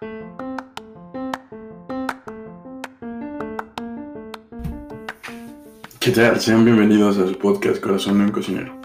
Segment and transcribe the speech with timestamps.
[0.00, 0.08] ¿Qué
[6.14, 6.40] tal?
[6.40, 8.80] Sean bienvenidos a su podcast Corazón de un Cocinero.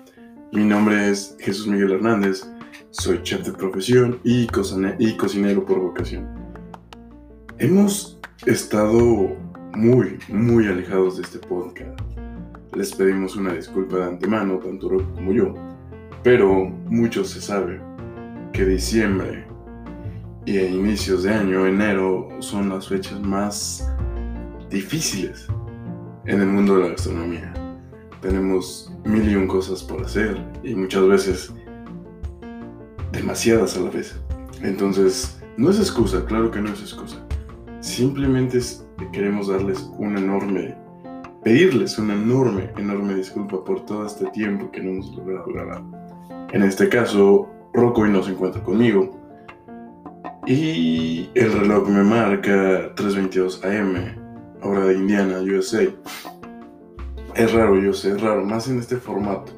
[0.51, 2.45] Mi nombre es Jesús Miguel Hernández,
[2.91, 6.27] soy chef de profesión y, cocinero por vocación.
[7.59, 9.37] Hemos estado
[9.73, 11.97] muy, muy alejados de este podcast.
[12.75, 15.53] Les pedimos una disculpa de antemano, tanto Rock como yo,
[16.23, 17.79] pero mucho se sabe
[18.51, 19.54] que diciembre
[20.45, 23.91] y a inicios de año, enero, son las fechas más
[24.69, 25.47] difíciles
[26.25, 27.53] en el mundo de la gastronomía.
[28.21, 31.53] Tenemos mil y un cosas por hacer y muchas veces
[33.11, 34.19] demasiadas a la vez.
[34.61, 37.17] Entonces, no es excusa, claro que no es excusa.
[37.79, 38.59] Simplemente
[39.11, 40.75] queremos darles una enorme,
[41.43, 45.83] pedirles una enorme, enorme disculpa por todo este tiempo que no hemos logrado grabar.
[46.51, 49.24] En este caso, Rocco hoy no se encuentra conmigo.
[50.47, 53.95] Y el reloj me marca 3.22 am
[54.61, 55.83] hora de Indiana, USA.
[57.33, 59.51] Es raro, yo sé, es raro, más en este formato.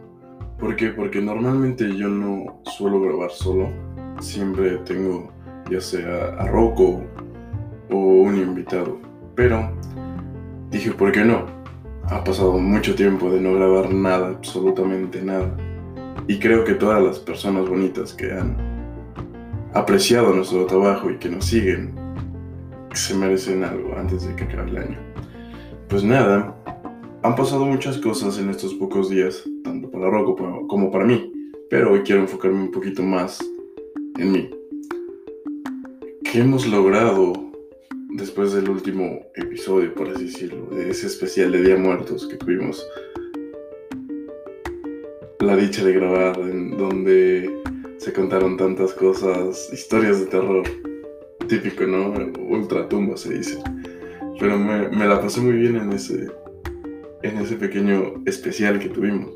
[0.57, 0.91] ¿Por qué?
[0.91, 3.69] Porque normalmente yo no suelo grabar solo.
[4.21, 5.29] Siempre tengo
[5.69, 7.03] ya sea a Rocco
[7.91, 8.97] o un invitado.
[9.35, 9.69] Pero
[10.71, 11.47] dije, ¿por qué no?
[12.05, 15.53] Ha pasado mucho tiempo de no grabar nada, absolutamente nada.
[16.27, 18.76] Y creo que todas las personas bonitas que han
[19.77, 21.93] apreciado nuestro trabajo y que nos siguen
[22.93, 24.97] se merecen algo antes de que acabe el año.
[25.87, 26.55] Pues nada,
[27.21, 31.31] han pasado muchas cosas en estos pocos días, tanto para Rocco como para mí,
[31.69, 33.39] pero hoy quiero enfocarme un poquito más
[34.17, 34.49] en mí.
[36.23, 37.33] ¿Qué hemos logrado
[38.15, 42.83] después del último episodio, por así decirlo, de ese especial de Día Muertos que tuvimos?
[45.39, 47.66] La dicha de grabar, en donde
[48.07, 50.63] se contaron tantas cosas, historias de terror
[51.49, 52.13] típico, ¿no?
[52.47, 53.61] Ultra tumba se dice.
[54.39, 56.31] Pero me, la pasé muy bien en ese,
[57.21, 59.29] en ese pequeño especial que tuvimos.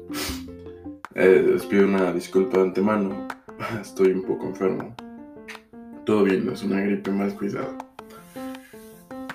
[1.16, 3.28] Eh, les pido una disculpa de antemano.
[3.82, 4.96] Estoy un poco enfermo.
[6.06, 7.78] Todo bien, es una gripe mal cuidada.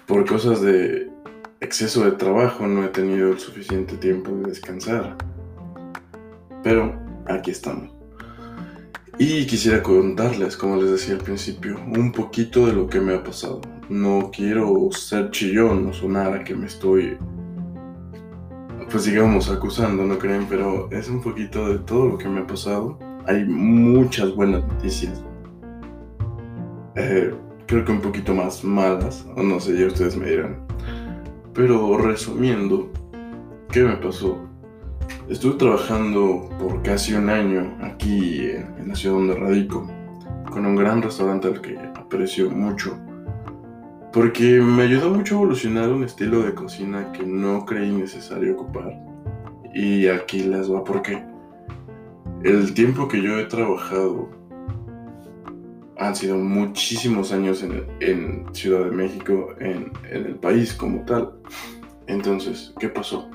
[0.06, 1.10] Por cosas de
[1.60, 5.15] exceso de trabajo no he tenido el suficiente tiempo de descansar.
[6.62, 7.96] Pero aquí estamos.
[9.19, 13.25] Y quisiera contarles, como les decía al principio, un poquito de lo que me ha
[13.25, 13.62] pasado.
[13.88, 17.16] No quiero ser chillón o sonar a que me estoy,
[18.91, 20.47] pues digamos, acusando, ¿no creen?
[20.50, 22.99] Pero es un poquito de todo lo que me ha pasado.
[23.27, 25.25] Hay muchas buenas noticias.
[26.94, 27.33] Eh,
[27.66, 30.60] creo que un poquito más malas, o no sé, ya ustedes me dirán.
[31.54, 32.91] Pero resumiendo,
[33.72, 34.46] ¿qué me pasó?
[35.28, 39.84] Estuve trabajando por casi un año aquí en, la ciudad donde radico,
[40.53, 42.97] con un gran restaurante al que aprecio mucho,
[44.12, 48.97] porque me ayudó mucho a evolucionar un estilo de cocina que no creí necesario ocupar.
[49.75, 51.25] Y aquí les va por qué.
[52.44, 54.31] El tiempo que yo he trabajado
[55.98, 61.32] han sido muchísimos años en, Ciudad de México, en el país como tal.
[62.06, 63.28] Entonces, ¿qué pasó?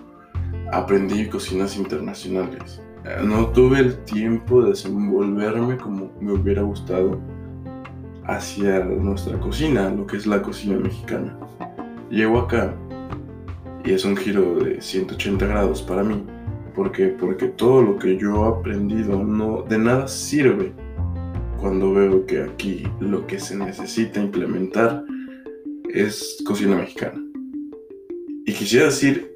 [0.71, 2.81] Aprendí cocinas internacionales.
[3.05, 7.19] Eh, no tuve el tiempo de desenvolverme como me hubiera gustado
[8.25, 11.37] hacia nuestra cocina, lo que es la cocina mexicana.
[12.09, 12.73] Llego acá
[13.83, 16.23] y es un giro de 180 grados para mí.
[16.75, 20.71] ¿Por Porque todo lo que yo he aprendido no de nada sirve
[21.59, 25.03] cuando veo que aquí lo que se necesita implementar
[25.89, 27.21] es cocina mexicana.
[28.45, 29.30] Y quisiera decir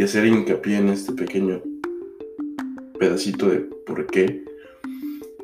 [0.00, 1.60] y hacer hincapié en este pequeño
[2.98, 4.42] pedacito de por qué.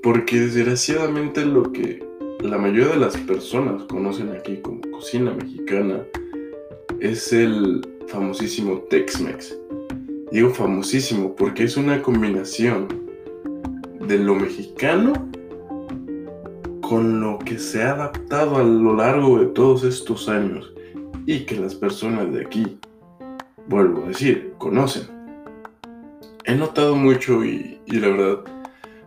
[0.03, 2.03] Porque desgraciadamente lo que
[2.41, 6.03] la mayoría de las personas conocen aquí como cocina mexicana
[7.01, 9.59] es el famosísimo Tex-Mex.
[10.33, 12.89] Digo famosísimo porque es una combinación
[14.09, 15.13] de lo mexicano
[16.81, 20.73] con lo que se ha adaptado a lo largo de todos estos años
[21.27, 22.79] y que las personas de aquí
[23.69, 25.09] vuelvo a decir, conocen.
[26.45, 28.39] He notado mucho y, la verdad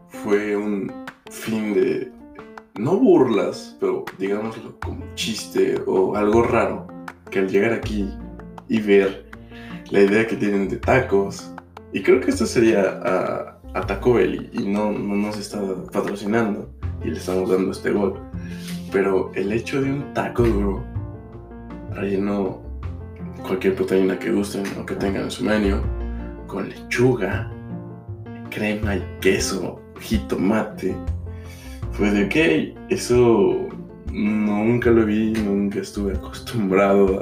[0.08, 0.92] fue un
[1.30, 2.12] fin de,
[2.76, 6.88] no burlas, pero digámoslo como chiste o algo raro,
[7.30, 8.10] que al llegar aquí
[8.68, 9.30] y ver
[9.92, 11.52] la idea que tienen de tacos,
[11.94, 13.56] y creo que esto sería a,
[13.88, 16.70] Taco Bell y, no, no nos está patrocinando
[17.04, 18.20] y le estamos dando este gol,
[18.92, 20.84] pero el hecho de un taco duro
[21.94, 22.69] relleno
[23.44, 25.82] cualquier proteína que gusten o que tengan en su menú,
[26.48, 27.52] con lechuga,
[28.50, 30.96] crema y queso, jitomate.
[31.92, 33.68] Fue de ok, eso
[34.12, 37.22] nunca lo vi, nunca estuve acostumbrado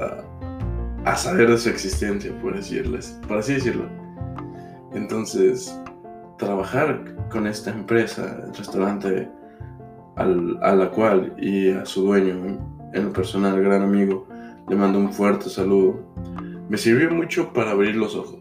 [1.05, 3.85] a, saber de su existencia, por, decirles, por así decirlo.
[4.93, 5.79] Entonces,
[6.37, 9.29] trabajar con esta empresa, el restaurante
[10.17, 12.59] al, a la cual y a su dueño,
[12.93, 14.27] en lo personal, gran amigo,
[14.67, 15.99] le mando un fuerte saludo,
[16.69, 18.39] me sirvió mucho para abrir los ojos,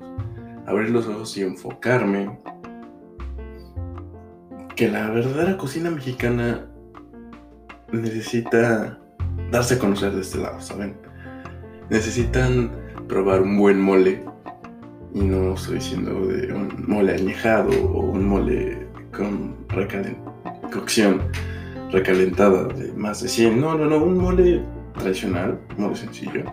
[0.67, 2.39] abrir los ojos y enfocarme
[4.75, 6.67] que la verdadera cocina mexicana
[7.93, 8.99] necesita
[9.51, 10.97] darse a conocer de este lado, ¿saben?
[11.89, 12.71] Necesitan
[13.09, 14.25] probar un buen mole.
[15.15, 18.87] Y no estoy diciendo de un mole añejado o un mole
[19.17, 19.57] con
[20.71, 21.23] cocción
[21.91, 23.59] recalentada de más de 100.
[23.59, 24.63] No, no, no, un mole
[24.99, 26.45] tradicional, mole sencillo.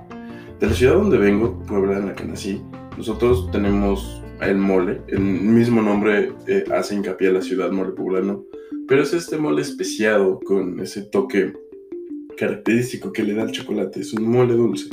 [0.60, 2.62] De la ciudad donde vengo, Puebla, en la que nací,
[2.98, 5.02] nosotros tenemos el mole.
[5.08, 8.46] El mismo nombre eh, hace hincapié a la ciudad mole poblano.
[8.88, 11.54] Pero es este mole especiado con ese toque
[12.38, 14.02] característico que le da el chocolate.
[14.02, 14.90] Es un mole dulce.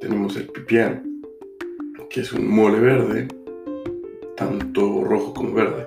[0.00, 1.22] Tenemos el pipián,
[2.10, 3.28] que es un mole verde,
[4.36, 5.86] tanto rojo como verde.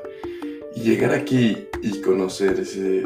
[0.76, 3.06] Y llegar aquí y conocer ese,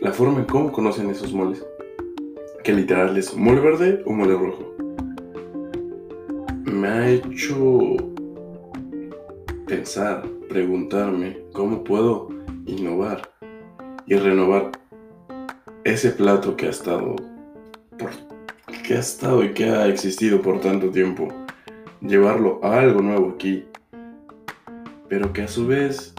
[0.00, 1.64] la forma en cómo conocen esos moles,
[2.62, 4.74] que literal es mole verde o mole rojo,
[6.64, 7.96] me ha hecho
[9.66, 12.28] pensar, preguntarme cómo puedo
[12.66, 13.30] innovar
[14.06, 14.72] y renovar
[15.84, 17.16] ese plato que ha estado
[17.98, 18.10] por,
[18.82, 21.28] que ha estado y que ha existido por tanto tiempo,
[22.02, 23.64] llevarlo a algo nuevo aquí,
[25.08, 26.14] pero que a su vez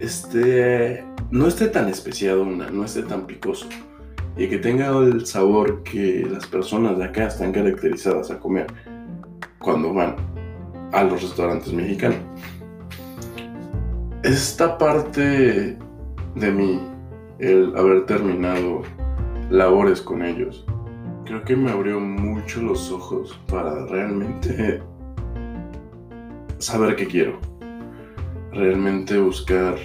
[0.00, 3.68] esté, no esté tan especiado, no esté tan picoso
[4.36, 8.66] y que tenga el sabor que las personas de acá están caracterizadas a comer
[9.58, 10.16] cuando van
[10.92, 12.18] a los restaurantes mexicanos.
[14.22, 15.76] Esta parte
[16.34, 16.80] de mí,
[17.38, 18.82] el haber terminado
[19.50, 20.64] labores con ellos,
[21.24, 24.82] creo que me abrió mucho los ojos para realmente
[26.58, 27.38] saber qué quiero.
[28.52, 29.76] Realmente buscar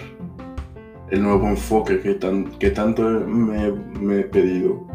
[1.11, 4.85] el nuevo enfoque que, tan, que tanto me, he pedido.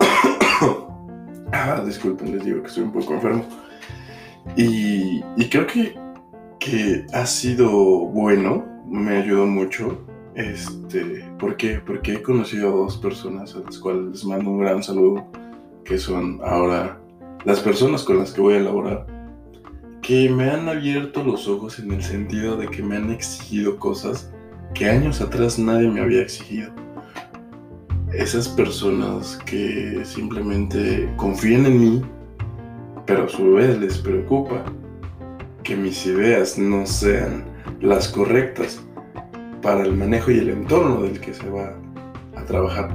[1.52, 3.44] ah, disculpen, les digo que estoy un poco enfermo.
[4.56, 5.98] Y, y creo que,
[6.58, 9.98] que ha sido bueno, me ayudó mucho.
[10.34, 11.80] Este, ¿Por qué?
[11.84, 15.26] Porque he conocido a dos personas a las cuales les mando un gran saludo,
[15.84, 17.00] que son ahora
[17.44, 19.06] las personas con las que voy a elaborar,
[20.02, 24.32] que me han abierto los ojos en el sentido de que me han exigido cosas
[24.76, 26.70] que años atrás nadie me había exigido.
[28.12, 32.02] Esas personas que simplemente confían en mí,
[33.06, 34.64] pero a su vez les preocupa
[35.62, 37.44] que mis ideas no sean
[37.80, 38.82] las correctas
[39.62, 41.74] para el manejo y el entorno del que se va
[42.34, 42.94] a trabajar.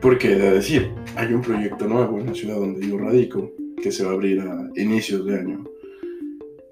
[0.00, 3.52] Porque, de decir, hay un proyecto nuevo en la ciudad donde yo radico
[3.82, 5.64] que se va a abrir a inicios de año.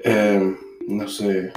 [0.04, 0.56] Eh,
[0.88, 1.52] no sé,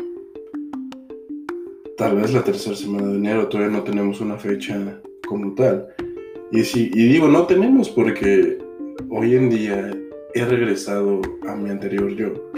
[1.97, 5.87] tal vez la tercera semana de enero, todavía no tenemos una fecha como tal.
[6.51, 8.57] Y, digo, no tenemos porque
[9.09, 9.91] hoy en día
[10.33, 12.51] he regresado a mi anterior yo.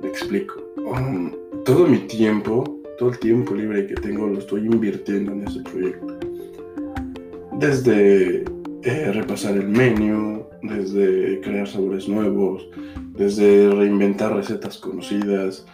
[0.00, 0.62] Me explico.
[0.76, 1.32] Um,
[1.64, 6.18] todo mi tiempo, todo el tiempo libre que tengo lo estoy invirtiendo en ese proyecto.
[7.58, 8.44] Desde
[8.84, 12.68] eh, repasar el menú, desde crear sabores nuevos,
[13.14, 15.66] desde reinventar recetas conocidas,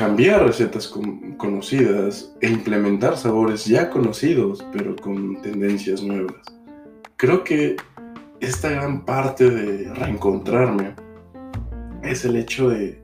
[0.00, 0.90] cambiar recetas
[1.36, 6.40] conocidas e implementar sabores ya conocidos, pero con tendencias nuevas.
[7.16, 7.76] Creo que
[8.40, 10.94] esta gran parte de reencontrarme
[12.02, 12.98] es el hecho de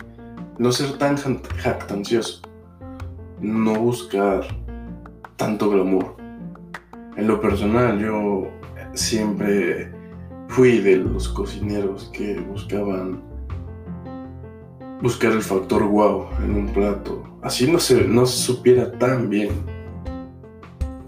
[0.56, 2.40] no ser tan jactancioso,
[3.42, 4.46] no buscar
[5.36, 6.16] tanto glamour.
[7.18, 8.48] En lo personal, yo
[8.94, 9.92] siempre
[10.48, 13.20] fui de los cocineros que buscaban
[15.06, 17.22] buscar el factor wow en un plato.
[17.40, 19.50] Así no se, no se supiera tan bien.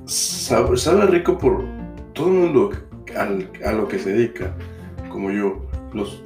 [0.04, 0.76] Sabe,
[1.08, 1.64] rico por
[2.12, 2.70] todo el mundo
[3.16, 4.54] a lo que se dedica,
[5.10, 5.66] como yo.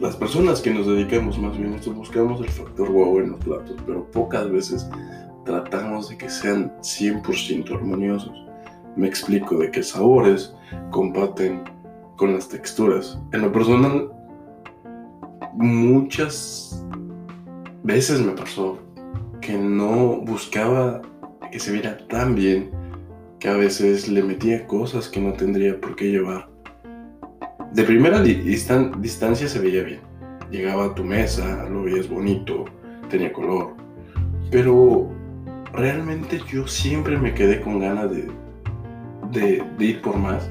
[0.00, 3.76] las personas que nos dedicamos más bien esto buscamos el factor wow en los platos,
[3.87, 4.87] pero pocas veces
[5.47, 8.35] tratamos de que sean 100% armoniosos.
[8.97, 10.55] Me explico de qué sabores
[10.91, 11.64] comparten
[12.17, 13.19] con las texturas.
[13.33, 14.12] En lo personal,
[15.55, 16.85] muchas
[17.83, 18.79] veces me pasó
[19.41, 21.03] que no buscaba
[21.51, 22.71] que se viera tan bien
[23.39, 26.49] que a veces le metía cosas que no tendría por qué llevar.
[27.73, 30.01] De primera distancia se veía bien.
[30.51, 32.67] Llegaba a tu mesa, lo veías bonito,
[33.11, 33.75] tenía color.
[34.51, 35.11] Pero
[35.73, 40.49] realmente yo siempre me quedé con ganas de, ir por más,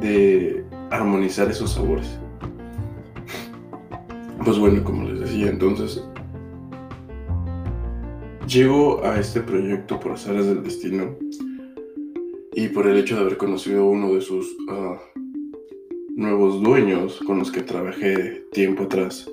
[0.00, 2.18] de armonizar esos sabores.
[4.44, 6.02] Pues bueno, como les decía, entonces
[8.46, 11.16] llego a este proyecto por azares del destino
[12.54, 15.00] y por el hecho de haber conocido uno de sus ah,
[16.14, 19.30] nuevos dueños con los que trabajé tiempo atrás.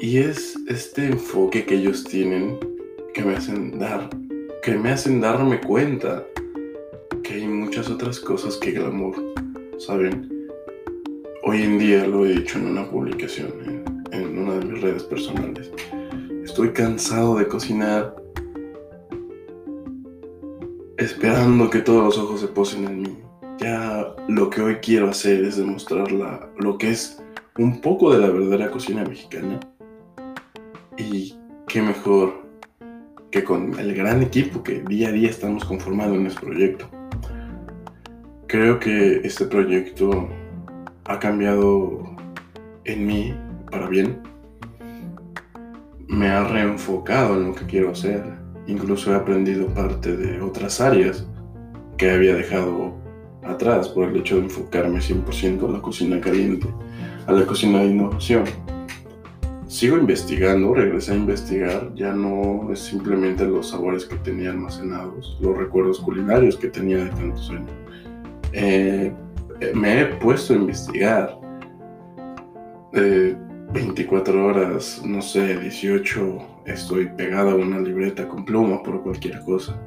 [0.00, 2.58] Y es este enfoque que ellos tienen
[3.12, 4.08] que me hacen dar,
[4.62, 6.24] que me hacen darme cuenta
[7.22, 9.16] que hay muchas otras cosas que glamour,
[9.78, 10.48] ¿saben?
[11.42, 13.52] Hoy en día lo he dicho en una publicación,
[14.12, 15.70] en una de mis redes personales.
[16.58, 18.16] Estoy cansado de cocinar
[20.96, 23.18] esperando que todos los ojos se posen en mí.
[23.58, 27.22] Ya lo que hoy quiero hacer es demostrar lo que es
[27.58, 29.60] un poco de la verdadera cocina mexicana.
[30.96, 31.36] Y
[31.68, 32.42] qué mejor
[33.30, 36.90] que con el gran equipo que día a día estamos conformando en este proyecto.
[38.48, 40.28] Creo que este proyecto
[41.04, 42.16] ha cambiado
[42.82, 43.32] en mí
[43.70, 44.37] para bien.
[46.18, 48.24] Me ha reenfocado en lo que quiero hacer
[48.68, 51.26] Incluso he aprendido parte de otras áreas
[51.96, 52.92] que había dejado
[53.42, 56.68] atrás por el hecho de enfocarme 100% a la cocina caliente,
[57.26, 58.44] a la cocina de innovación.
[59.66, 65.56] Sigo investigando, regresé a investigar, ya no es simplemente los sabores que tenía almacenados, los
[65.56, 67.70] recuerdos culinarios que tenía de tantos años.
[68.52, 69.12] Eh,
[69.60, 71.40] eh, me he puesto a investigar.
[72.92, 73.34] Eh,
[73.72, 79.78] 24 horas, no sé, 18, estoy pegado a una libreta con pluma por cualquier cosa.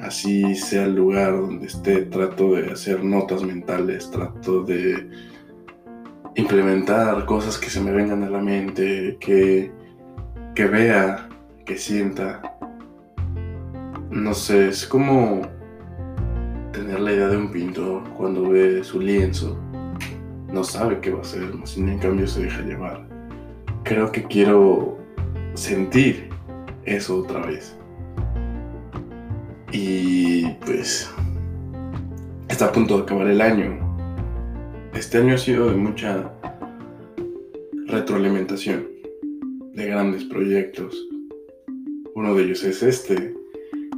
[0.00, 5.08] Así sea el lugar donde esté, trato de hacer notas mentales, trato de
[6.34, 9.70] implementar cosas que se me vengan a la mente, que,
[10.54, 11.28] que vea,
[11.64, 12.42] que sienta.
[14.10, 15.42] No sé, es como
[16.72, 19.63] tener la idea de un pintor cuando ve su lienzo
[20.54, 23.04] no sabe qué va a hacer, sino en cambio se deja llevar.
[23.82, 24.96] Creo que quiero
[25.54, 26.30] sentir
[26.84, 27.76] eso otra vez.
[29.72, 31.10] Y pues
[32.48, 33.80] está a punto de acabar el año.
[34.94, 36.32] Este año ha sido de mucha
[37.88, 38.86] retroalimentación,
[39.72, 40.94] de grandes proyectos.
[42.14, 43.34] Uno de ellos es este,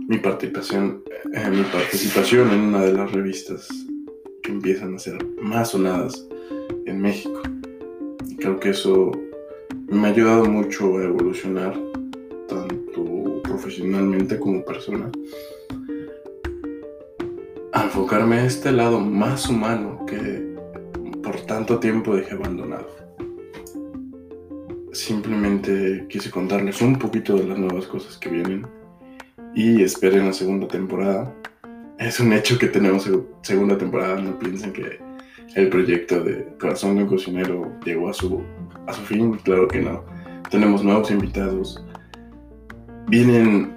[0.09, 3.69] mi participación, eh, mi participación en una de las revistas
[4.47, 6.25] que empiezan a ser más sonadas
[6.87, 7.43] en México.
[8.39, 9.11] Creo que eso
[9.89, 11.77] me ha ayudado mucho a evolucionar,
[12.49, 15.11] tanto profesionalmente como persona.
[17.73, 20.55] A enfocarme a este lado más humano que
[21.25, 22.89] por tanto tiempo dejé abandonado.
[24.93, 28.65] Simplemente quise contarles un poquito de las nuevas cosas que vienen
[29.57, 31.35] y esperen la segunda temporada.
[31.99, 33.11] Es un hecho que tenemos
[33.43, 34.99] segunda temporada, no piensen que
[35.55, 38.43] el proyecto de Corazón de un Cocinero llegó a su,
[38.87, 40.05] a su fin, claro que no.
[40.51, 41.83] Tenemos nuevos invitados,
[43.09, 43.77] vienen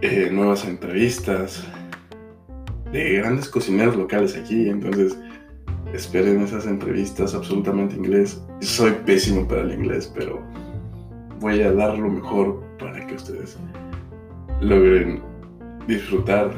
[0.00, 1.66] eh, nuevas entrevistas
[2.90, 5.18] de grandes cocineros locales aquí, entonces
[5.92, 8.42] esperen esas entrevistas absolutamente inglés.
[8.60, 10.42] soy pésimo para el inglés, pero
[11.40, 13.58] voy a dar lo mejor para que ustedes
[14.62, 15.22] logren
[15.86, 16.54] disfrutar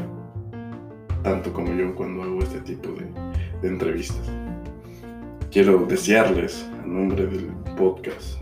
[1.26, 4.30] tanto como yo cuando hago este tipo de, entrevistas.
[5.50, 8.40] Quiero desearles, a nombre del podcast,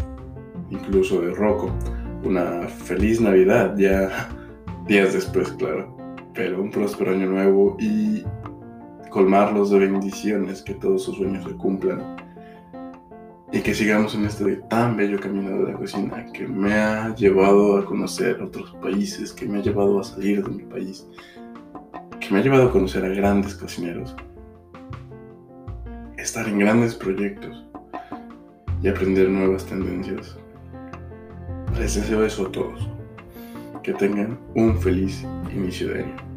[0.69, 1.73] incluso de Rocco,
[2.25, 4.29] una feliz Navidad, ya
[4.87, 5.97] días después, claro,
[6.35, 8.23] pero un próspero año nuevo y
[9.09, 12.17] colmarlos de bendiciones, que todos sus sueños se cumplan
[13.51, 17.79] y que sigamos en este tan bello camino de la cocina que me ha llevado
[17.79, 21.07] a conocer otros países, que me ha llevado a salir de mi país,
[22.27, 24.17] que me ha llevado a conocer a grandes cocineros
[26.17, 27.67] estar en grandes proyectos
[28.83, 30.39] y aprender nuevas tendencias.
[31.79, 32.89] Les deseo eso a todos.
[33.83, 36.34] Que tengan un feliz inicio de año.